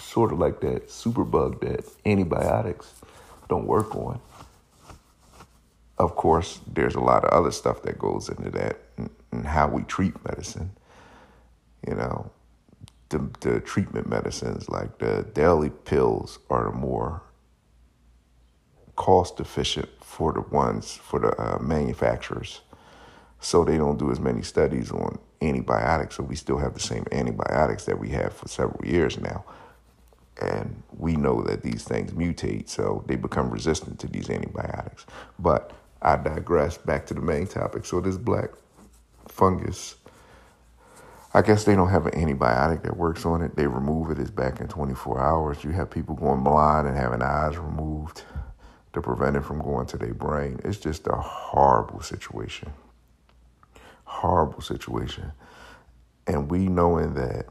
Sort 0.00 0.32
of 0.32 0.38
like 0.38 0.60
that 0.60 0.88
superbug 0.88 1.60
that 1.60 1.84
antibiotics 2.06 2.92
don't 3.48 3.66
work 3.66 3.94
on. 3.96 4.20
Of 5.98 6.14
course, 6.14 6.60
there's 6.72 6.94
a 6.94 7.00
lot 7.00 7.24
of 7.24 7.30
other 7.30 7.50
stuff 7.50 7.82
that 7.82 7.98
goes 7.98 8.28
into 8.28 8.50
that 8.50 8.78
and, 8.96 9.10
and 9.32 9.46
how 9.46 9.68
we 9.68 9.82
treat 9.82 10.14
medicine. 10.24 10.70
You 11.86 11.94
know, 11.94 12.30
the, 13.08 13.28
the 13.40 13.60
treatment 13.60 14.08
medicines 14.08 14.68
like 14.68 14.98
the 14.98 15.26
daily 15.34 15.70
pills 15.70 16.38
are 16.50 16.70
the 16.70 16.76
more 16.76 17.22
cost 18.96 19.40
efficient 19.40 19.88
for 20.00 20.32
the 20.32 20.40
ones 20.40 20.92
for 20.94 21.20
the 21.20 21.40
uh, 21.40 21.58
manufacturers 21.60 22.62
so 23.40 23.64
they 23.64 23.76
don't 23.76 23.98
do 23.98 24.10
as 24.10 24.18
many 24.18 24.42
studies 24.42 24.90
on 24.90 25.18
antibiotics 25.42 26.16
so 26.16 26.22
we 26.22 26.36
still 26.36 26.58
have 26.58 26.74
the 26.74 26.80
same 26.80 27.04
antibiotics 27.12 27.84
that 27.84 27.98
we 27.98 28.08
have 28.08 28.32
for 28.32 28.48
several 28.48 28.84
years 28.84 29.18
now 29.20 29.44
and 30.40 30.82
we 30.96 31.16
know 31.16 31.42
that 31.42 31.62
these 31.62 31.84
things 31.84 32.12
mutate 32.12 32.68
so 32.68 33.04
they 33.06 33.16
become 33.16 33.50
resistant 33.50 33.98
to 33.98 34.06
these 34.08 34.30
antibiotics 34.30 35.06
but 35.38 35.72
i 36.02 36.16
digress 36.16 36.78
back 36.78 37.06
to 37.06 37.14
the 37.14 37.20
main 37.20 37.46
topic 37.46 37.84
so 37.84 38.00
this 38.00 38.16
black 38.16 38.50
fungus 39.28 39.96
I 41.34 41.42
guess 41.42 41.64
they 41.64 41.74
don't 41.74 41.90
have 41.90 42.06
an 42.06 42.12
antibiotic 42.14 42.82
that 42.84 42.96
works 42.96 43.26
on 43.26 43.42
it. 43.42 43.54
They 43.54 43.66
remove 43.66 44.10
it. 44.10 44.18
It's 44.18 44.30
back 44.30 44.60
in 44.60 44.68
24 44.68 45.20
hours. 45.20 45.62
You 45.62 45.70
have 45.72 45.90
people 45.90 46.14
going 46.14 46.42
blind 46.42 46.88
and 46.88 46.96
having 46.96 47.22
eyes 47.22 47.58
removed 47.58 48.22
to 48.94 49.02
prevent 49.02 49.36
it 49.36 49.44
from 49.44 49.60
going 49.60 49.86
to 49.88 49.98
their 49.98 50.14
brain. 50.14 50.58
It's 50.64 50.78
just 50.78 51.06
a 51.06 51.16
horrible 51.16 52.00
situation. 52.00 52.72
Horrible 54.18 54.62
situation. 54.62 55.32
And 56.26 56.50
we 56.50 56.68
knowing 56.68 57.14
that 57.14 57.46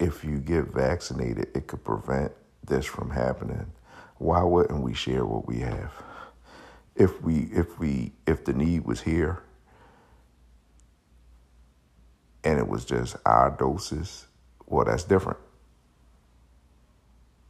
if 0.00 0.24
you 0.24 0.38
get 0.40 0.66
vaccinated, 0.68 1.48
it 1.54 1.66
could 1.68 1.84
prevent 1.84 2.32
this 2.66 2.86
from 2.86 3.10
happening. 3.10 3.72
Why 4.18 4.42
wouldn't 4.42 4.82
we 4.82 4.94
share 4.94 5.26
what 5.26 5.46
we 5.48 5.60
have? 5.60 5.92
If 6.96 7.22
we 7.22 7.50
if 7.52 7.78
we 7.78 8.12
if 8.26 8.44
the 8.44 8.54
need 8.54 8.86
was 8.86 9.02
here, 9.02 9.42
and 12.44 12.58
it 12.58 12.68
was 12.68 12.84
just 12.84 13.16
our 13.26 13.50
doses, 13.50 14.26
well, 14.66 14.86
that's 14.86 15.04
different 15.04 15.38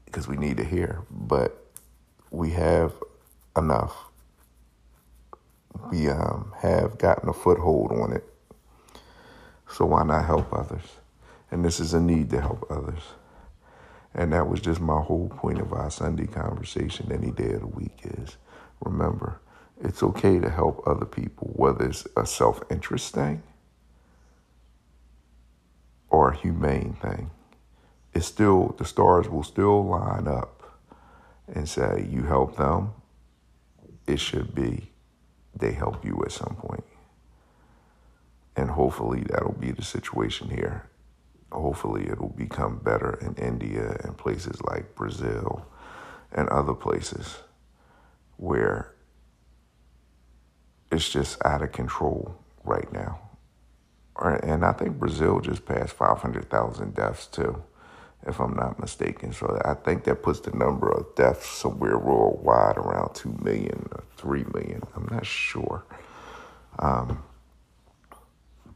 because 0.06 0.28
we 0.28 0.36
need 0.38 0.58
to 0.58 0.64
hear. 0.64 1.04
But 1.10 1.66
we 2.30 2.50
have 2.52 2.94
enough. 3.56 4.07
We 5.90 6.08
um, 6.08 6.52
have 6.58 6.98
gotten 6.98 7.28
a 7.28 7.32
foothold 7.32 7.92
on 7.92 8.12
it. 8.12 8.24
So 9.70 9.86
why 9.86 10.02
not 10.04 10.24
help 10.24 10.52
others? 10.52 10.84
And 11.50 11.64
this 11.64 11.80
is 11.80 11.94
a 11.94 12.00
need 12.00 12.30
to 12.30 12.40
help 12.40 12.66
others. 12.70 13.02
And 14.14 14.32
that 14.32 14.48
was 14.48 14.60
just 14.60 14.80
my 14.80 15.00
whole 15.00 15.28
point 15.28 15.60
of 15.60 15.72
our 15.72 15.90
Sunday 15.90 16.26
conversation 16.26 17.12
any 17.12 17.30
day 17.30 17.52
of 17.52 17.60
the 17.60 17.66
week 17.66 18.00
is 18.04 18.36
remember, 18.80 19.40
it's 19.80 20.02
okay 20.02 20.40
to 20.40 20.50
help 20.50 20.82
other 20.86 21.04
people, 21.06 21.52
whether 21.54 21.86
it's 21.86 22.06
a 22.16 22.26
self 22.26 22.60
interest 22.70 23.14
thing 23.14 23.42
or 26.10 26.30
a 26.30 26.36
humane 26.36 26.94
thing. 27.00 27.30
It's 28.14 28.26
still, 28.26 28.74
the 28.78 28.84
stars 28.84 29.28
will 29.28 29.42
still 29.42 29.86
line 29.86 30.26
up 30.26 30.80
and 31.46 31.68
say, 31.68 32.08
you 32.10 32.24
help 32.24 32.56
them, 32.56 32.92
it 34.06 34.18
should 34.18 34.54
be 34.54 34.90
they 35.58 35.72
help 35.72 36.04
you 36.04 36.22
at 36.24 36.32
some 36.32 36.56
point. 36.56 36.84
And 38.56 38.70
hopefully 38.70 39.24
that'll 39.28 39.52
be 39.52 39.70
the 39.70 39.84
situation 39.84 40.50
here. 40.50 40.88
Hopefully 41.52 42.08
it'll 42.10 42.28
become 42.28 42.78
better 42.78 43.18
in 43.20 43.34
India 43.34 43.96
and 44.04 44.16
places 44.16 44.60
like 44.62 44.94
Brazil 44.94 45.66
and 46.32 46.48
other 46.48 46.74
places 46.74 47.38
where 48.36 48.94
it's 50.90 51.08
just 51.08 51.44
out 51.44 51.62
of 51.62 51.72
control 51.72 52.36
right 52.64 52.92
now 52.92 53.28
and 54.18 54.64
I 54.64 54.72
think 54.72 54.98
Brazil 54.98 55.40
just 55.40 55.64
passed 55.64 55.92
500,000 55.92 56.94
deaths 56.94 57.26
too, 57.26 57.62
if 58.26 58.40
I'm 58.40 58.54
not 58.54 58.78
mistaken. 58.80 59.32
So 59.32 59.60
I 59.64 59.74
think 59.74 60.04
that 60.04 60.22
puts 60.22 60.40
the 60.40 60.50
number 60.50 60.90
of 60.90 61.14
deaths 61.14 61.48
somewhere 61.48 61.98
worldwide 61.98 62.76
around 62.76 63.14
2 63.14 63.38
million 63.42 63.88
or 63.92 64.02
3 64.16 64.44
million. 64.54 64.82
I'm 64.94 65.08
not 65.10 65.24
sure. 65.24 65.84
Um, 66.78 67.22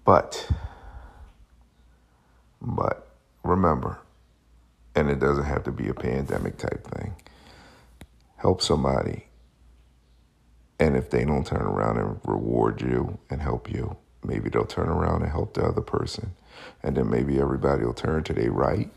but, 0.05 0.49
but 2.61 3.09
remember, 3.45 3.99
and 4.95 5.11
it 5.11 5.19
doesn't 5.19 5.45
have 5.45 5.65
to 5.65 5.73
be 5.73 5.89
a 5.89 5.95
pandemic 5.95 6.59
type 6.59 6.87
thing, 6.87 7.15
help 8.37 8.61
somebody. 8.63 9.27
And 10.79 10.97
if 10.97 11.11
they 11.11 11.25
don't 11.25 11.47
turn 11.47 11.63
around 11.63 11.99
and 11.99 12.21
reward 12.25 12.81
you 12.81 13.19
and 13.31 13.41
help 13.41 13.71
you, 13.71 13.97
maybe 14.25 14.51
they'll 14.51 14.65
turn 14.65 14.89
around 14.89 15.23
and 15.23 15.31
help 15.31 15.55
the 15.55 15.63
other 15.65 15.81
person. 15.81 16.35
And 16.83 16.97
then 16.97 17.09
maybe 17.09 17.41
everybody 17.41 17.85
will 17.85 17.95
turn 17.95 18.25
to 18.25 18.33
their 18.33 18.51
right. 18.51 18.91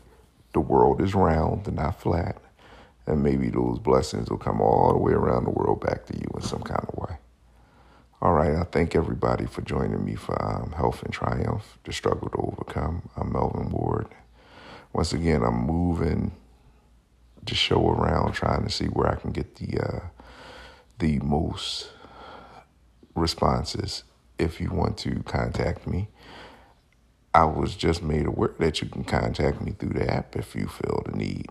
The 0.56 0.60
world 0.60 1.02
is 1.02 1.14
round 1.14 1.66
and 1.66 1.76
not 1.76 2.00
flat. 2.00 2.38
And 3.06 3.22
maybe 3.22 3.50
those 3.50 3.78
blessings 3.78 4.30
will 4.30 4.38
come 4.38 4.62
all 4.62 4.90
the 4.90 4.98
way 4.98 5.12
around 5.12 5.44
the 5.44 5.50
world 5.50 5.82
back 5.82 6.06
to 6.06 6.14
you 6.16 6.26
in 6.34 6.40
some 6.40 6.62
kind 6.62 6.82
of 6.88 6.96
way. 6.96 7.18
All 8.22 8.32
right, 8.32 8.56
I 8.56 8.62
thank 8.62 8.96
everybody 8.96 9.44
for 9.44 9.60
joining 9.60 10.02
me 10.02 10.14
for 10.14 10.42
um, 10.42 10.72
Health 10.72 11.02
and 11.02 11.12
Triumph, 11.12 11.76
The 11.84 11.92
Struggle 11.92 12.30
to 12.30 12.38
Overcome. 12.38 13.06
I'm 13.18 13.34
Melvin 13.34 13.68
Ward. 13.68 14.06
Once 14.94 15.12
again, 15.12 15.42
I'm 15.42 15.66
moving 15.66 16.32
the 17.44 17.54
show 17.54 17.90
around, 17.90 18.32
trying 18.32 18.64
to 18.64 18.70
see 18.70 18.86
where 18.86 19.08
I 19.08 19.16
can 19.16 19.32
get 19.32 19.56
the 19.56 19.78
uh, 19.78 20.00
the 21.00 21.18
most 21.18 21.90
responses 23.14 24.04
if 24.38 24.58
you 24.58 24.70
want 24.70 24.96
to 25.00 25.22
contact 25.24 25.86
me. 25.86 26.08
I 27.36 27.44
was 27.44 27.76
just 27.76 28.02
made 28.02 28.24
aware 28.24 28.54
that 28.60 28.80
you 28.80 28.88
can 28.88 29.04
contact 29.04 29.60
me 29.60 29.72
through 29.72 29.90
the 29.90 30.10
app 30.10 30.36
if 30.36 30.54
you 30.54 30.66
feel 30.68 31.02
the 31.04 31.12
need. 31.12 31.50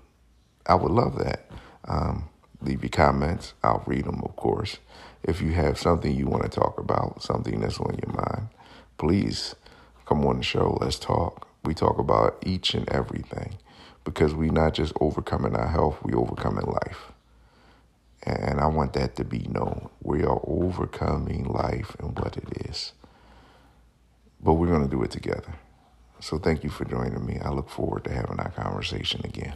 I 0.65 0.74
would 0.74 0.91
love 0.91 1.19
that. 1.19 1.48
Um, 1.88 2.30
leave 2.60 2.82
your 2.82 2.89
comments. 2.89 3.54
I'll 3.63 3.84
read 3.86 4.06
them, 4.06 4.24
of 4.24 4.36
course. 4.36 4.80
If 5.21 5.43
you 5.43 5.52
have 5.52 5.78
something 5.78 6.12
you 6.15 6.26
want 6.26 6.41
to 6.41 6.50
talk 6.50 6.80
about, 6.80 7.21
something 7.21 7.60
that's 7.60 7.80
on 7.80 8.00
your 8.04 8.15
mind, 8.15 8.48
please 8.98 9.54
come 10.08 10.26
on 10.26 10.38
the 10.38 10.43
show. 10.43 10.76
Let's 10.82 10.98
talk. 10.98 11.48
We 11.63 11.76
talk 11.76 12.00
about 12.00 12.39
each 12.43 12.74
and 12.74 12.89
everything 12.89 13.60
because 14.04 14.34
we're 14.34 14.52
not 14.52 14.74
just 14.74 14.93
overcoming 15.00 15.56
our 15.56 15.67
health, 15.67 16.00
we're 16.02 16.17
overcoming 16.17 16.65
life. 16.65 17.12
And 18.24 18.60
I 18.60 18.65
want 18.65 18.93
that 18.93 19.15
to 19.17 19.24
be 19.24 19.41
known. 19.52 19.89
We 20.02 20.24
are 20.24 20.41
overcoming 20.45 21.43
life 21.43 21.95
and 22.00 22.17
what 22.17 22.38
it 22.38 22.67
is. 22.71 22.93
But 24.41 24.54
we're 24.54 24.67
going 24.69 24.84
to 24.84 24.89
do 24.89 25.04
it 25.04 25.12
together. 25.12 25.54
So 26.26 26.40
thank 26.40 26.64
you 26.64 26.72
for 26.72 26.86
joining 26.86 27.24
me. 27.24 27.38
I 27.40 27.52
look 27.52 27.70
forward 27.70 28.06
to 28.06 28.12
having 28.12 28.40
our 28.40 28.50
conversation 28.50 29.22
again. 29.26 29.54